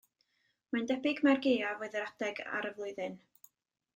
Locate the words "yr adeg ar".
2.01-2.69